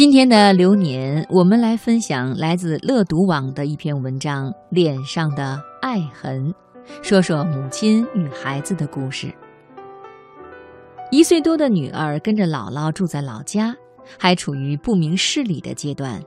[0.00, 6.48] 今天的流年，我们来分享来自乐读网的一篇文章《脸上的爱痕》，
[7.02, 9.30] 说说母亲与孩子的故事。
[11.10, 13.76] 一岁多的女儿跟着姥姥住在老家，
[14.18, 16.18] 还处于不明事理的阶段。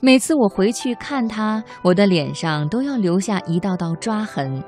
[0.00, 4.64] 每次我回去看她，我的脸上都要留下一道道抓痕。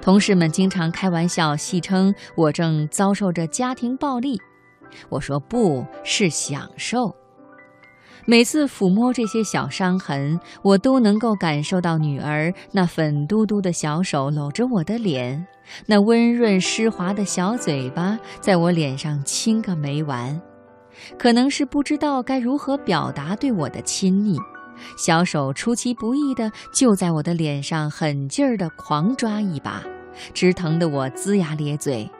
[0.00, 4.40] 同事们经常开玩笑戏称我正遭受着家庭暴力，
[5.08, 7.12] 我说不是享受。
[8.28, 15.46] 每次抚摸这些小伤痕，我都能够感受到女儿那粉嘟嘟的小手搂着我的脸，
[15.86, 20.40] 那温润湿滑的小嘴巴在我脸上亲个没完。
[21.16, 24.36] 可能是不知道该如何表达对我的亲昵，
[24.98, 29.84] 小手出其不意的就在我的脸上狠劲儿的狂抓一把，
[30.34, 32.10] 直疼得我龇牙咧嘴。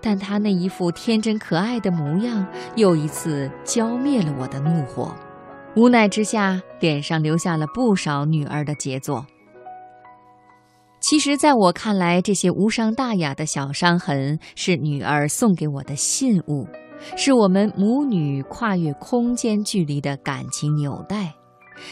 [0.00, 2.44] 但他那一副天真可爱的模样，
[2.76, 5.14] 又一次浇灭了我的怒火。
[5.78, 9.24] 无奈之下，脸上留下了不少女儿的杰作。
[10.98, 16.66] 其实，在我看来，这些无伤大雅的小伤痕是女儿送给我的信物，
[17.16, 21.32] 是我们母女跨越空间距离的感情纽带，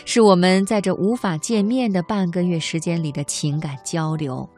[0.04, 4.50] 是我们在这无法见面的半个月时间里的情感交流，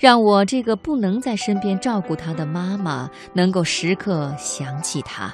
[0.00, 5.32] 让我这个不能在身边照顾她的妈妈，能够时刻想起她。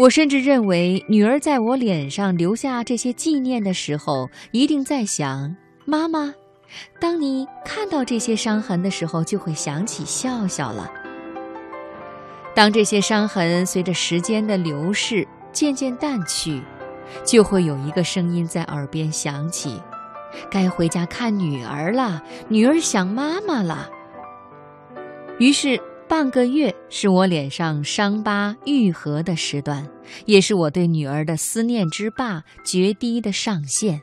[0.00, 6.32] 我甚至认为，女儿在我脸上留下这些纪念的时候，一定在想：妈妈，
[6.98, 10.90] 当你看到这些伤痕的时候，就会想起笑笑了。
[12.54, 16.62] 当这些伤痕随着时间的流逝渐渐淡去，
[17.22, 19.82] 就会有一个声音在耳边响起：
[20.50, 23.90] 该回家看女儿了，女儿想妈妈了。
[25.38, 25.78] 于是。
[26.10, 29.88] 半个月是我脸上伤疤愈合的时段，
[30.26, 34.02] 也是我对女儿的思念之坝决堤的上限。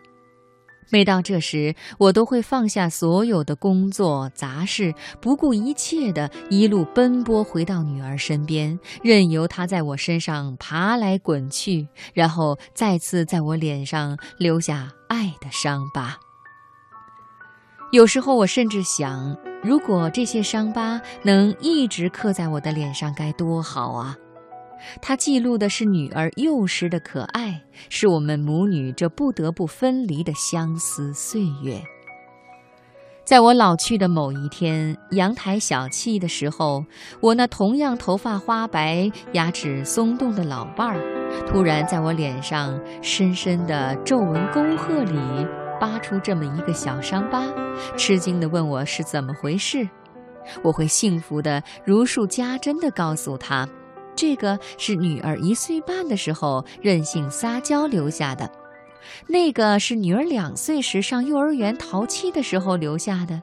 [0.90, 16.18] 每到这时，我都会放下所有的工作杂事，不顾一切的一路奔波回到女儿身边，任由她在我身上爬来滚去，然后再次在我脸上留下爱的伤疤。
[17.92, 19.38] 有时候，我甚至想。
[19.64, 24.16] 如果这些伤疤能一直刻在我的脸上，该多好啊！
[25.02, 31.82] 它记录的是女儿幼时的可爱，是我们母女这不得不分离的相思岁月。
[33.26, 36.86] 在我老去的某一天，阳台小憩的时候，
[37.20, 45.18] 我那同样头发花白、牙齿松动的老伴儿，突然在我脸上深深的皱纹沟壑里。
[45.80, 47.44] 扒出这么一个小伤疤，
[47.96, 49.88] 吃惊地问我是怎么回事。
[50.64, 53.68] 我会幸福的如数家珍地告诉他，
[54.16, 58.50] 这个是女儿一岁半的时候任性撒娇留下的，
[59.28, 63.42] 那个是女儿两岁时上幼儿园淘气的时候留下的。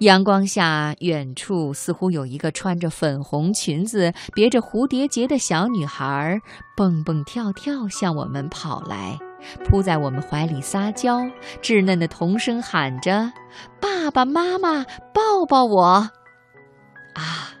[0.00, 6.38] 阳光下，远处似乎有一个穿着粉红裙子、别着蝴蝶结的小女孩，
[6.76, 9.18] 蹦蹦跳跳向我们跑来。
[9.64, 11.20] 扑在我们怀里撒娇，
[11.62, 13.32] 稚嫩的童声喊着
[13.80, 14.84] ：“爸爸妈妈，
[15.14, 16.10] 抱抱我！”
[17.14, 17.54] 啊，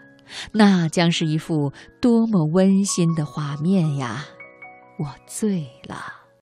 [0.52, 4.24] 那将是一幅多么温馨的画面呀！
[4.98, 6.25] 我醉了。